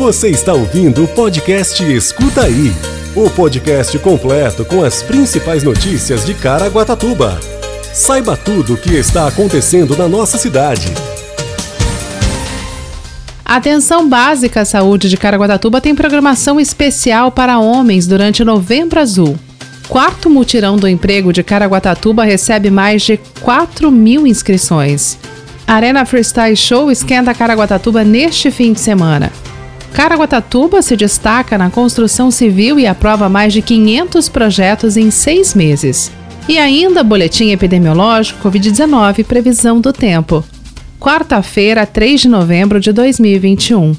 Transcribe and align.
Você 0.00 0.30
está 0.30 0.54
ouvindo 0.54 1.04
o 1.04 1.08
podcast 1.08 1.84
Escuta 1.84 2.44
Aí 2.44 2.72
o 3.14 3.28
podcast 3.28 3.98
completo 3.98 4.64
com 4.64 4.82
as 4.82 5.02
principais 5.02 5.62
notícias 5.62 6.24
de 6.24 6.32
Caraguatatuba. 6.32 7.38
Saiba 7.92 8.34
tudo 8.34 8.72
o 8.72 8.76
que 8.78 8.94
está 8.94 9.28
acontecendo 9.28 9.94
na 9.94 10.08
nossa 10.08 10.38
cidade. 10.38 10.86
Atenção 13.44 14.08
Básica 14.08 14.62
à 14.62 14.64
Saúde 14.64 15.10
de 15.10 15.18
Caraguatatuba 15.18 15.82
tem 15.82 15.94
programação 15.94 16.58
especial 16.58 17.30
para 17.30 17.58
homens 17.58 18.06
durante 18.06 18.42
Novembro 18.42 19.00
Azul. 19.00 19.38
Quarto 19.86 20.30
mutirão 20.30 20.78
do 20.78 20.88
emprego 20.88 21.30
de 21.30 21.42
Caraguatatuba 21.42 22.24
recebe 22.24 22.70
mais 22.70 23.02
de 23.02 23.20
4 23.42 23.90
mil 23.90 24.26
inscrições. 24.26 25.18
Arena 25.66 26.06
Freestyle 26.06 26.56
Show 26.56 26.90
esquenta 26.90 27.34
Caraguatatuba 27.34 28.02
neste 28.02 28.50
fim 28.50 28.72
de 28.72 28.80
semana. 28.80 29.30
Caraguatatuba 29.92 30.82
se 30.82 30.96
destaca 30.96 31.58
na 31.58 31.68
construção 31.68 32.30
civil 32.30 32.78
e 32.78 32.86
aprova 32.86 33.28
mais 33.28 33.52
de 33.52 33.60
500 33.60 34.28
projetos 34.28 34.96
em 34.96 35.10
seis 35.10 35.54
meses. 35.54 36.10
E 36.48 36.58
ainda 36.58 37.02
boletim 37.02 37.50
epidemiológico 37.50 38.48
Covid-19 38.48 39.24
previsão 39.24 39.80
do 39.80 39.92
tempo. 39.92 40.44
Quarta-feira, 40.98 41.86
3 41.86 42.22
de 42.22 42.28
novembro 42.28 42.80
de 42.80 42.92
2021. 42.92 43.96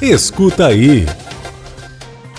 Escuta 0.00 0.66
aí. 0.66 1.06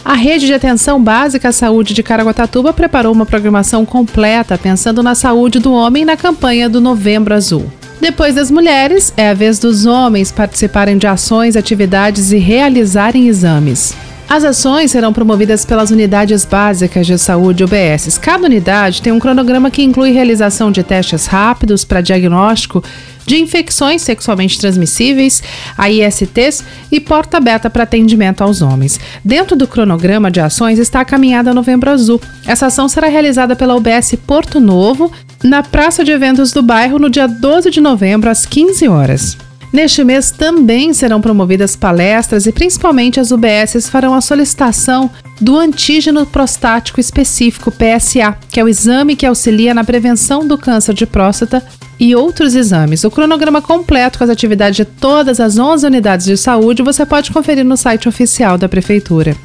A 0.03 0.15
Rede 0.15 0.48
de 0.48 0.53
Atenção 0.53 1.01
Básica 1.01 1.49
à 1.49 1.51
Saúde 1.51 1.93
de 1.93 2.03
Caraguatatuba 2.03 2.73
preparou 2.73 3.13
uma 3.13 3.25
programação 3.25 3.85
completa 3.85 4.57
pensando 4.57 5.01
na 5.01 5.15
saúde 5.15 5.59
do 5.59 5.71
homem 5.71 6.03
na 6.03 6.17
campanha 6.17 6.67
do 6.67 6.81
Novembro 6.81 7.34
Azul. 7.34 7.71
Depois 8.03 8.35
das 8.35 8.52
mulheres, 8.52 9.13
é 9.16 9.30
a 9.30 9.34
vez 9.34 9.59
dos 9.59 9.85
homens 9.85 10.30
participarem 10.30 10.98
de 10.98 11.07
ações, 11.07 11.55
atividades 11.55 12.34
e 12.34 12.38
realizarem 12.38 13.29
exames. 13.29 13.95
As 14.33 14.43
ações 14.43 14.89
serão 14.89 15.13
promovidas 15.13 15.63
pelas 15.63 15.91
unidades 15.91 16.43
básicas 16.43 17.05
de 17.05 17.20
saúde 17.20 17.63
UBS. 17.63 18.17
Cada 18.17 18.48
unidade 18.48 18.99
tem 18.99 19.13
um 19.13 19.20
cronograma 19.20 19.70
que 19.70 19.84
inclui 19.84 20.09
realização 20.09 20.71
de 20.71 20.81
testes 20.81 21.27
rápidos 21.27 21.85
para 21.85 22.01
diagnóstico 22.01 22.84
de 23.27 23.37
infecções 23.37 24.01
sexualmente 24.01 24.57
transmissíveis, 24.59 25.43
a 25.77 25.87
ISTs 25.87 26.63
e 26.91 26.99
porta 26.99 27.37
aberta 27.37 27.70
para 27.70 27.84
atendimento 27.84 28.43
aos 28.43 28.63
homens. 28.63 28.99
Dentro 29.23 29.55
do 29.55 29.67
cronograma 29.67 30.31
de 30.31 30.40
ações 30.40 30.79
está 30.79 31.01
a 31.01 31.05
caminhada 31.05 31.53
Novembro 31.53 31.91
Azul. 31.91 32.20
Essa 32.47 32.65
ação 32.65 32.90
será 32.90 33.09
realizada 33.09 33.55
pela 33.55 33.75
UBS 33.75 34.15
Porto 34.25 34.59
Novo, 34.59 35.12
na 35.43 35.62
Praça 35.62 36.03
de 36.03 36.09
Eventos 36.09 36.51
do 36.51 36.63
bairro, 36.63 36.97
no 36.97 37.07
dia 37.07 37.27
12 37.27 37.70
de 37.70 37.79
novembro, 37.79 38.31
às 38.31 38.47
15 38.47 38.87
horas. 38.87 39.37
Neste 39.74 40.04
mês 40.04 40.29
também 40.29 40.93
serão 40.93 41.20
promovidas 41.20 41.76
palestras 41.76 42.46
e 42.46 42.52
principalmente 42.52 43.20
as 43.20 43.32
UBSs 43.32 43.90
farão 43.90 44.13
a 44.13 44.21
solicitação 44.21 45.10
do 45.41 45.57
antígeno 45.57 46.27
prostático 46.27 46.99
específico 46.99 47.71
PSA, 47.71 48.38
que 48.52 48.60
é 48.60 48.63
o 48.63 48.70
exame 48.70 49.15
que 49.15 49.26
auxilia 49.26 49.74
na 49.74 49.84
prevenção 49.84 50.48
do 50.48 50.60
câncer 50.60 50.93
de 50.93 51.07
próstata 51.07 51.65
e 51.99 52.15
outros 52.15 52.54
exames. 52.54 53.04
O 53.04 53.10
cronograma 53.10 53.63
completo 53.63 54.20
com 54.20 54.24
as 54.24 54.30
atividades 54.30 54.76
de 54.76 54.85
todas 54.85 55.40
as 55.40 55.57
11 55.57 55.87
unidades 55.87 56.27
de 56.27 56.37
saúde 56.37 56.84
você 56.84 57.04
pode 57.04 57.32
conferir 57.32 57.65
no 57.65 57.76
site 57.76 58.08
oficial 58.08 58.60
da 58.60 58.70
prefeitura. 58.70 59.35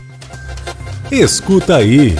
Escuta 1.10 1.76
aí. 1.76 2.14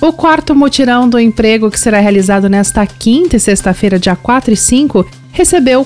O 0.00 0.12
quarto 0.12 0.52
mutirão 0.52 1.08
do 1.08 1.18
emprego, 1.18 1.70
que 1.70 1.78
será 1.78 2.00
realizado 2.00 2.48
nesta 2.48 2.84
quinta 2.84 3.36
e 3.36 3.40
sexta-feira, 3.40 4.00
dia 4.00 4.16
4 4.16 4.52
e 4.52 4.56
5, 4.56 5.08
recebeu 5.32 5.84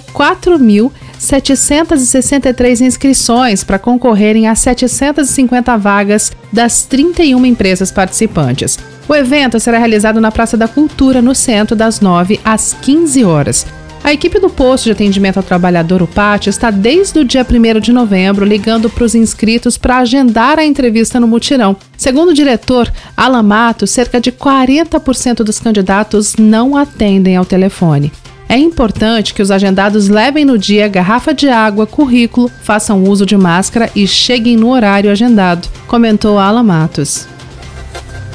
4.763 1.23 2.81
inscrições 2.81 3.63
para 3.63 3.79
concorrerem 3.79 4.49
a 4.49 4.55
750 4.55 5.77
vagas 5.77 6.33
das 6.53 6.83
31 6.83 7.47
empresas 7.47 7.93
participantes. 7.93 8.79
O 9.09 9.15
evento 9.15 9.61
será 9.61 9.79
realizado 9.79 10.21
na 10.21 10.33
Praça 10.33 10.57
da 10.57 10.67
Cultura, 10.67 11.23
no 11.23 11.35
centro, 11.35 11.77
das 11.77 12.01
9 12.01 12.41
às 12.45 12.73
15 12.75 13.25
horas. 13.25 13.67
A 14.05 14.13
equipe 14.13 14.41
do 14.41 14.51
posto 14.51 14.87
de 14.87 14.91
atendimento 14.91 15.37
ao 15.37 15.45
trabalhador, 15.45 16.03
o 16.03 16.09
PAT, 16.09 16.49
está 16.49 16.73
desde 16.73 17.21
o 17.21 17.25
dia 17.25 17.47
1 17.49 17.79
de 17.79 17.93
novembro 17.93 18.45
ligando 18.45 18.91
para 18.91 19.05
os 19.05 19.15
inscritos 19.15 19.79
para 19.79 19.99
agendar 19.99 20.59
a 20.59 20.65
entrevista 20.65 21.21
no 21.21 21.29
mutirão. 21.29 21.77
Segundo 21.97 22.31
o 22.31 22.35
diretor 22.35 22.93
Alan 23.17 23.45
Mato, 23.45 23.87
cerca 23.87 24.21
de 24.21 24.33
40% 24.33 25.45
dos 25.45 25.61
candidatos 25.61 26.35
não 26.37 26.77
atendem 26.77 27.37
ao 27.37 27.45
telefone. 27.45 28.11
É 28.53 28.59
importante 28.59 29.33
que 29.33 29.41
os 29.41 29.51
agendados 29.51 30.11
levem 30.11 30.45
no 30.45 30.59
dia 30.59 30.87
garrafa 30.87 31.33
de 31.33 31.49
água, 31.49 31.87
currículo, 31.87 32.51
façam 32.63 33.03
uso 33.03 33.25
de 33.25 33.35
máscara 33.35 33.89
e 33.97 34.07
cheguem 34.07 34.59
no 34.59 34.69
horário 34.69 35.11
agendado, 35.11 35.67
comentou 35.87 36.39
Alan 36.39 36.63
Matos. 36.63 37.27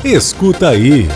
Escuta 0.03 0.69
aí. 0.69 1.07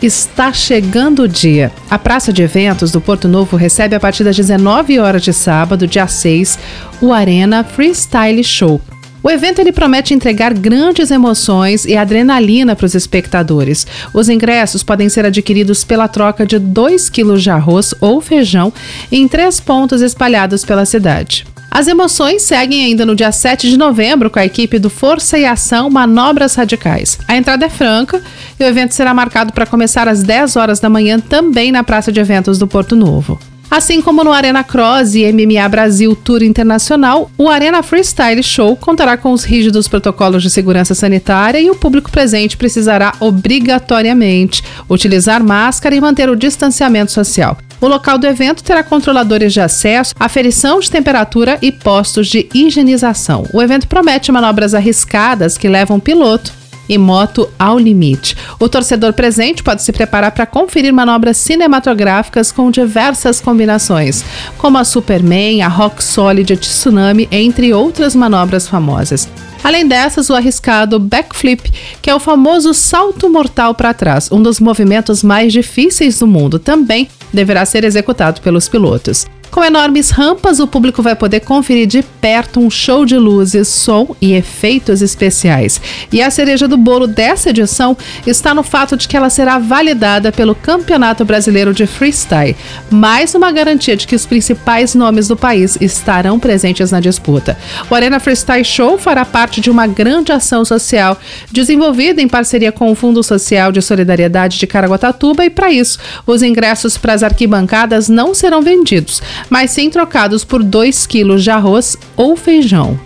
Está 0.00 0.52
chegando 0.52 1.22
o 1.22 1.28
dia. 1.28 1.72
A 1.90 1.98
Praça 1.98 2.32
de 2.32 2.40
Eventos 2.40 2.92
do 2.92 3.00
Porto 3.00 3.26
Novo 3.26 3.56
recebe 3.56 3.96
a 3.96 4.00
partir 4.00 4.22
das 4.22 4.36
19 4.36 5.00
horas 5.00 5.20
de 5.20 5.32
sábado, 5.32 5.84
dia 5.84 6.06
6, 6.06 6.56
o 7.00 7.12
Arena 7.12 7.64
Freestyle 7.64 8.44
Show 8.44 8.80
o 9.22 9.30
evento 9.30 9.60
ele 9.60 9.72
promete 9.72 10.14
entregar 10.14 10.54
grandes 10.54 11.10
emoções 11.10 11.84
e 11.84 11.96
adrenalina 11.96 12.76
para 12.76 12.86
os 12.86 12.94
espectadores. 12.94 13.86
Os 14.14 14.28
ingressos 14.28 14.82
podem 14.82 15.08
ser 15.08 15.24
adquiridos 15.24 15.84
pela 15.84 16.08
troca 16.08 16.46
de 16.46 16.58
2 16.58 17.08
quilos 17.10 17.42
de 17.42 17.50
arroz 17.50 17.94
ou 18.00 18.20
feijão 18.20 18.72
em 19.10 19.26
três 19.26 19.60
pontos 19.60 20.02
espalhados 20.02 20.64
pela 20.64 20.84
cidade. 20.84 21.46
As 21.70 21.86
emoções 21.86 22.42
seguem 22.42 22.86
ainda 22.86 23.04
no 23.04 23.14
dia 23.14 23.30
7 23.30 23.68
de 23.68 23.76
novembro 23.76 24.30
com 24.30 24.38
a 24.38 24.44
equipe 24.44 24.78
do 24.78 24.88
Força 24.88 25.38
e 25.38 25.44
Ação 25.44 25.90
Manobras 25.90 26.54
Radicais. 26.54 27.18
A 27.28 27.36
entrada 27.36 27.66
é 27.66 27.68
franca 27.68 28.22
e 28.58 28.64
o 28.64 28.66
evento 28.66 28.94
será 28.94 29.12
marcado 29.12 29.52
para 29.52 29.66
começar 29.66 30.08
às 30.08 30.22
10 30.22 30.56
horas 30.56 30.80
da 30.80 30.88
manhã 30.88 31.20
também 31.20 31.70
na 31.70 31.84
Praça 31.84 32.10
de 32.10 32.20
Eventos 32.20 32.58
do 32.58 32.66
Porto 32.66 32.96
Novo. 32.96 33.38
Assim 33.70 34.00
como 34.00 34.24
no 34.24 34.32
Arena 34.32 34.64
Cross 34.64 35.14
e 35.14 35.30
MMA 35.30 35.68
Brasil 35.68 36.16
Tour 36.16 36.42
Internacional, 36.42 37.30
o 37.36 37.50
Arena 37.50 37.82
Freestyle 37.82 38.42
Show 38.42 38.74
contará 38.76 39.16
com 39.16 39.30
os 39.30 39.44
rígidos 39.44 39.86
protocolos 39.86 40.42
de 40.42 40.48
segurança 40.48 40.94
sanitária 40.94 41.60
e 41.60 41.70
o 41.70 41.74
público 41.74 42.10
presente 42.10 42.56
precisará 42.56 43.12
obrigatoriamente 43.20 44.62
utilizar 44.88 45.44
máscara 45.44 45.94
e 45.94 46.00
manter 46.00 46.30
o 46.30 46.36
distanciamento 46.36 47.12
social. 47.12 47.58
O 47.80 47.86
local 47.86 48.18
do 48.18 48.26
evento 48.26 48.64
terá 48.64 48.82
controladores 48.82 49.52
de 49.52 49.60
acesso, 49.60 50.14
aferição 50.18 50.80
de 50.80 50.90
temperatura 50.90 51.58
e 51.62 51.70
postos 51.70 52.26
de 52.26 52.48
higienização. 52.52 53.46
O 53.52 53.62
evento 53.62 53.86
promete 53.86 54.32
manobras 54.32 54.74
arriscadas 54.74 55.56
que 55.56 55.68
levam 55.68 56.00
piloto 56.00 56.57
e 56.88 56.96
moto 56.96 57.48
ao 57.58 57.78
limite. 57.78 58.36
O 58.58 58.68
torcedor 58.68 59.12
presente 59.12 59.62
pode 59.62 59.82
se 59.82 59.92
preparar 59.92 60.32
para 60.32 60.46
conferir 60.46 60.92
manobras 60.92 61.36
cinematográficas 61.36 62.50
com 62.50 62.70
diversas 62.70 63.40
combinações, 63.40 64.24
como 64.56 64.78
a 64.78 64.84
Superman, 64.84 65.62
a 65.62 65.68
Rock 65.68 66.02
Solid, 66.02 66.52
a 66.52 66.56
Tsunami, 66.56 67.28
entre 67.30 67.72
outras 67.72 68.14
manobras 68.14 68.66
famosas. 68.66 69.28
Além 69.62 69.86
dessas, 69.86 70.30
o 70.30 70.34
arriscado 70.34 70.98
backflip, 70.98 71.70
que 72.00 72.08
é 72.08 72.14
o 72.14 72.20
famoso 72.20 72.72
salto 72.72 73.28
mortal 73.28 73.74
para 73.74 73.92
trás, 73.92 74.30
um 74.30 74.42
dos 74.42 74.60
movimentos 74.60 75.22
mais 75.22 75.52
difíceis 75.52 76.18
do 76.18 76.26
mundo, 76.26 76.58
também 76.58 77.08
deverá 77.32 77.64
ser 77.66 77.84
executado 77.84 78.40
pelos 78.40 78.68
pilotos. 78.68 79.26
Com 79.50 79.64
enormes 79.64 80.10
rampas, 80.10 80.60
o 80.60 80.66
público 80.66 81.02
vai 81.02 81.16
poder 81.16 81.40
conferir 81.40 81.86
de 81.86 82.02
perto 82.02 82.60
um 82.60 82.70
show 82.70 83.04
de 83.06 83.16
luzes, 83.16 83.68
som 83.68 84.14
e 84.20 84.34
efeitos 84.34 85.00
especiais. 85.00 85.80
E 86.12 86.20
a 86.20 86.30
cereja 86.30 86.68
do 86.68 86.76
bolo 86.76 87.06
dessa 87.06 87.50
edição 87.50 87.96
está 88.26 88.54
no 88.54 88.62
fato 88.62 88.96
de 88.96 89.08
que 89.08 89.16
ela 89.16 89.30
será 89.30 89.58
validada 89.58 90.30
pelo 90.30 90.54
Campeonato 90.54 91.24
Brasileiro 91.24 91.72
de 91.72 91.86
Freestyle, 91.86 92.56
mais 92.90 93.34
uma 93.34 93.50
garantia 93.50 93.96
de 93.96 94.06
que 94.06 94.14
os 94.14 94.26
principais 94.26 94.94
nomes 94.94 95.28
do 95.28 95.36
país 95.36 95.78
estarão 95.80 96.38
presentes 96.38 96.90
na 96.90 97.00
disputa. 97.00 97.56
O 97.90 97.94
Arena 97.94 98.20
Freestyle 98.20 98.64
Show 98.64 98.98
fará 98.98 99.24
parte 99.24 99.60
de 99.60 99.70
uma 99.70 99.86
grande 99.86 100.30
ação 100.30 100.64
social 100.64 101.18
desenvolvida 101.50 102.20
em 102.20 102.28
parceria 102.28 102.70
com 102.70 102.92
o 102.92 102.94
Fundo 102.94 103.22
Social 103.22 103.72
de 103.72 103.80
Solidariedade 103.80 104.58
de 104.58 104.66
Caraguatatuba 104.66 105.44
e 105.44 105.50
para 105.50 105.70
isso, 105.70 105.98
os 106.26 106.42
ingressos 106.42 106.98
para 106.98 107.14
as 107.14 107.22
arquibancadas 107.22 108.08
não 108.08 108.34
serão 108.34 108.60
vendidos 108.60 109.22
mas 109.48 109.70
sim 109.70 109.90
trocados 109.90 110.44
por 110.44 110.62
2 110.62 111.06
quilos 111.06 111.42
de 111.42 111.50
arroz 111.50 111.96
ou 112.16 112.36
feijão. 112.36 112.98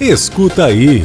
Escuta 0.00 0.66
aí. 0.66 1.04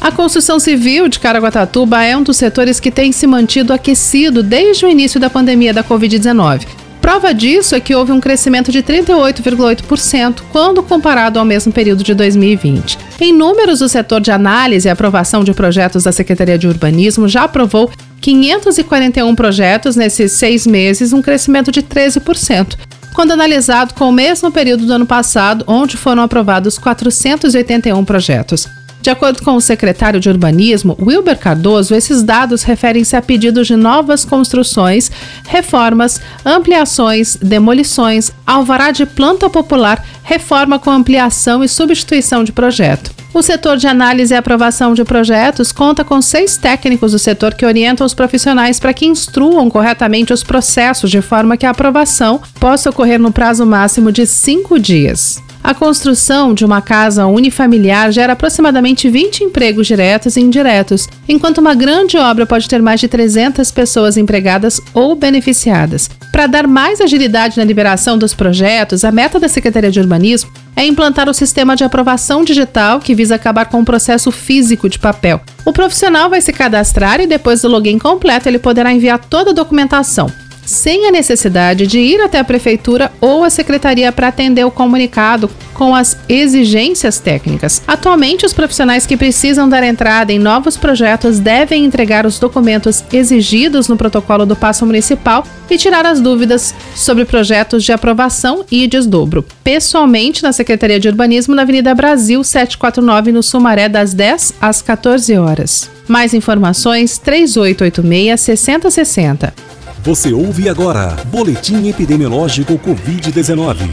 A 0.00 0.10
construção 0.10 0.58
civil 0.58 1.08
de 1.08 1.18
Caraguatatuba 1.18 2.02
é 2.02 2.16
um 2.16 2.22
dos 2.22 2.38
setores 2.38 2.80
que 2.80 2.90
tem 2.90 3.12
se 3.12 3.26
mantido 3.26 3.72
aquecido 3.72 4.42
desde 4.42 4.86
o 4.86 4.88
início 4.88 5.20
da 5.20 5.28
pandemia 5.28 5.74
da 5.74 5.84
Covid-19. 5.84 6.66
Prova 7.10 7.34
disso 7.34 7.74
é 7.74 7.80
que 7.80 7.92
houve 7.92 8.12
um 8.12 8.20
crescimento 8.20 8.70
de 8.70 8.84
38,8% 8.84 10.42
quando 10.52 10.80
comparado 10.80 11.40
ao 11.40 11.44
mesmo 11.44 11.72
período 11.72 12.04
de 12.04 12.14
2020. 12.14 12.96
Em 13.20 13.32
números, 13.32 13.80
o 13.80 13.88
setor 13.88 14.20
de 14.20 14.30
análise 14.30 14.86
e 14.86 14.90
aprovação 14.92 15.42
de 15.42 15.52
projetos 15.52 16.04
da 16.04 16.12
Secretaria 16.12 16.56
de 16.56 16.68
Urbanismo 16.68 17.26
já 17.28 17.42
aprovou 17.42 17.90
541 18.20 19.34
projetos 19.34 19.96
nesses 19.96 20.30
seis 20.30 20.64
meses, 20.64 21.12
um 21.12 21.20
crescimento 21.20 21.72
de 21.72 21.82
13%. 21.82 22.76
quando 23.12 23.32
analisado 23.32 23.92
com 23.94 24.08
o 24.08 24.12
mesmo 24.12 24.52
período 24.52 24.86
do 24.86 24.92
ano 24.92 25.04
passado, 25.04 25.64
onde 25.66 25.96
foram 25.96 26.22
aprovados 26.22 26.78
481 26.78 28.04
projetos. 28.04 28.68
De 29.02 29.08
acordo 29.08 29.42
com 29.42 29.54
o 29.54 29.60
secretário 29.60 30.20
de 30.20 30.28
Urbanismo, 30.28 30.96
Wilber 31.00 31.38
Cardoso, 31.38 31.94
esses 31.94 32.22
dados 32.22 32.62
referem-se 32.62 33.16
a 33.16 33.22
pedidos 33.22 33.66
de 33.66 33.74
novas 33.74 34.24
construções, 34.24 35.10
reformas, 35.48 36.20
ampliações, 36.44 37.36
demolições, 37.36 38.30
alvará 38.46 38.90
de 38.90 39.06
planta 39.06 39.48
popular, 39.48 40.04
reforma 40.22 40.78
com 40.78 40.90
ampliação 40.90 41.64
e 41.64 41.68
substituição 41.68 42.44
de 42.44 42.52
projeto. 42.52 43.10
O 43.32 43.42
setor 43.42 43.76
de 43.76 43.86
análise 43.86 44.34
e 44.34 44.36
aprovação 44.36 44.92
de 44.92 45.04
projetos 45.04 45.70
conta 45.70 46.04
com 46.04 46.20
seis 46.20 46.56
técnicos 46.56 47.12
do 47.12 47.18
setor 47.18 47.54
que 47.54 47.64
orientam 47.64 48.04
os 48.04 48.12
profissionais 48.12 48.80
para 48.80 48.92
que 48.92 49.06
instruam 49.06 49.70
corretamente 49.70 50.32
os 50.32 50.42
processos 50.42 51.10
de 51.10 51.22
forma 51.22 51.56
que 51.56 51.64
a 51.64 51.70
aprovação 51.70 52.40
possa 52.58 52.90
ocorrer 52.90 53.20
no 53.20 53.32
prazo 53.32 53.64
máximo 53.64 54.10
de 54.10 54.26
cinco 54.26 54.80
dias. 54.80 55.40
A 55.62 55.74
construção 55.74 56.54
de 56.54 56.64
uma 56.64 56.80
casa 56.80 57.26
unifamiliar 57.26 58.10
gera 58.10 58.32
aproximadamente 58.32 59.10
20 59.10 59.44
empregos 59.44 59.86
diretos 59.86 60.36
e 60.36 60.40
indiretos, 60.40 61.06
enquanto 61.28 61.58
uma 61.58 61.74
grande 61.74 62.16
obra 62.16 62.46
pode 62.46 62.66
ter 62.66 62.80
mais 62.80 62.98
de 62.98 63.08
300 63.08 63.70
pessoas 63.70 64.16
empregadas 64.16 64.80
ou 64.94 65.14
beneficiadas. 65.14 66.08
Para 66.32 66.46
dar 66.46 66.66
mais 66.66 67.00
agilidade 67.00 67.58
na 67.58 67.64
liberação 67.64 68.16
dos 68.16 68.32
projetos, 68.32 69.04
a 69.04 69.12
meta 69.12 69.38
da 69.38 69.48
Secretaria 69.48 69.90
de 69.90 70.00
Urbanismo 70.00 70.50
é 70.74 70.86
implantar 70.86 71.28
o 71.28 71.34
sistema 71.34 71.76
de 71.76 71.84
aprovação 71.84 72.42
digital 72.42 72.98
que 72.98 73.14
visa 73.14 73.34
acabar 73.34 73.66
com 73.66 73.80
o 73.80 73.84
processo 73.84 74.30
físico 74.30 74.88
de 74.88 74.98
papel. 74.98 75.40
O 75.66 75.72
profissional 75.72 76.30
vai 76.30 76.40
se 76.40 76.54
cadastrar 76.54 77.20
e 77.20 77.26
depois 77.26 77.60
do 77.60 77.68
login 77.68 77.98
completo 77.98 78.48
ele 78.48 78.58
poderá 78.58 78.90
enviar 78.92 79.18
toda 79.18 79.50
a 79.50 79.54
documentação 79.54 80.32
sem 80.70 81.06
a 81.06 81.10
necessidade 81.10 81.86
de 81.86 81.98
ir 81.98 82.20
até 82.20 82.38
a 82.38 82.44
prefeitura 82.44 83.10
ou 83.20 83.42
a 83.42 83.50
secretaria 83.50 84.12
para 84.12 84.28
atender 84.28 84.64
o 84.64 84.70
comunicado 84.70 85.50
com 85.74 85.94
as 85.94 86.16
exigências 86.28 87.18
técnicas. 87.18 87.82
Atualmente, 87.88 88.46
os 88.46 88.52
profissionais 88.52 89.06
que 89.06 89.16
precisam 89.16 89.68
dar 89.68 89.82
entrada 89.82 90.32
em 90.32 90.38
novos 90.38 90.76
projetos 90.76 91.38
devem 91.38 91.84
entregar 91.84 92.24
os 92.24 92.38
documentos 92.38 93.02
exigidos 93.12 93.88
no 93.88 93.96
protocolo 93.96 94.46
do 94.46 94.54
Passo 94.54 94.86
Municipal 94.86 95.44
e 95.68 95.76
tirar 95.76 96.06
as 96.06 96.20
dúvidas 96.20 96.74
sobre 96.94 97.24
projetos 97.24 97.82
de 97.82 97.92
aprovação 97.92 98.64
e 98.70 98.86
desdobro. 98.86 99.44
Pessoalmente, 99.64 100.42
na 100.42 100.52
Secretaria 100.52 101.00
de 101.00 101.08
Urbanismo, 101.08 101.54
na 101.54 101.62
Avenida 101.62 101.94
Brasil 101.94 102.44
749, 102.44 103.32
no 103.32 103.42
Sumaré, 103.42 103.88
das 103.88 104.14
10 104.14 104.54
às 104.60 104.82
14 104.82 105.36
horas. 105.36 105.90
Mais 106.06 106.34
informações 106.34 107.18
3886 107.18 108.40
6060. 108.40 109.69
Você 110.02 110.32
ouve 110.32 110.66
agora 110.66 111.14
Boletim 111.26 111.86
Epidemiológico 111.86 112.78
Covid-19. 112.78 113.86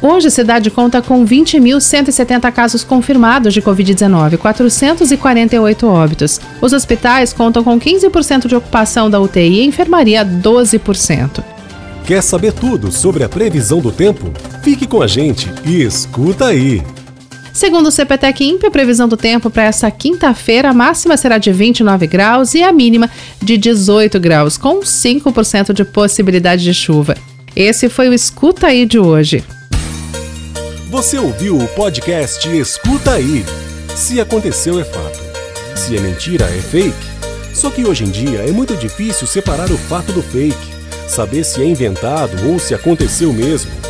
Hoje 0.00 0.28
a 0.28 0.30
cidade 0.30 0.70
conta 0.70 1.02
com 1.02 1.22
20.170 1.22 2.50
casos 2.50 2.82
confirmados 2.82 3.52
de 3.52 3.60
Covid-19, 3.60 4.38
448 4.38 5.86
óbitos. 5.86 6.40
Os 6.62 6.72
hospitais 6.72 7.34
contam 7.34 7.62
com 7.62 7.78
15% 7.78 8.46
de 8.48 8.56
ocupação 8.56 9.10
da 9.10 9.20
UTI 9.20 9.60
e 9.60 9.66
enfermaria 9.66 10.24
12%. 10.24 11.44
Quer 12.06 12.22
saber 12.22 12.54
tudo 12.54 12.90
sobre 12.90 13.22
a 13.22 13.28
previsão 13.28 13.80
do 13.80 13.92
tempo? 13.92 14.32
Fique 14.62 14.86
com 14.86 15.02
a 15.02 15.06
gente 15.06 15.52
e 15.66 15.82
escuta 15.82 16.46
aí! 16.46 16.82
Segundo 17.60 17.88
o 17.88 17.92
CPTEC 17.92 18.42
INPE, 18.42 18.68
a 18.68 18.70
previsão 18.70 19.06
do 19.06 19.18
tempo 19.18 19.50
para 19.50 19.64
esta 19.64 19.90
quinta-feira, 19.90 20.70
a 20.70 20.72
máxima 20.72 21.14
será 21.18 21.36
de 21.36 21.52
29 21.52 22.06
graus 22.06 22.54
e 22.54 22.62
a 22.62 22.72
mínima 22.72 23.10
de 23.38 23.58
18 23.58 24.18
graus, 24.18 24.56
com 24.56 24.80
5% 24.80 25.74
de 25.74 25.84
possibilidade 25.84 26.64
de 26.64 26.72
chuva. 26.72 27.14
Esse 27.54 27.90
foi 27.90 28.08
o 28.08 28.14
Escuta 28.14 28.68
Aí 28.68 28.86
de 28.86 28.98
hoje. 28.98 29.44
Você 30.88 31.18
ouviu 31.18 31.58
o 31.58 31.68
podcast 31.68 32.48
Escuta 32.48 33.12
Aí. 33.12 33.44
Se 33.94 34.18
aconteceu 34.18 34.80
é 34.80 34.84
fato. 34.84 35.20
Se 35.76 35.94
é 35.94 36.00
mentira 36.00 36.46
é 36.46 36.62
fake. 36.62 36.94
Só 37.52 37.68
que 37.68 37.84
hoje 37.84 38.04
em 38.04 38.10
dia 38.10 38.38
é 38.38 38.50
muito 38.52 38.74
difícil 38.74 39.26
separar 39.26 39.70
o 39.70 39.76
fato 39.76 40.12
do 40.14 40.22
fake, 40.22 40.56
saber 41.06 41.44
se 41.44 41.60
é 41.60 41.66
inventado 41.66 42.32
ou 42.50 42.58
se 42.58 42.74
aconteceu 42.74 43.34
mesmo. 43.34 43.89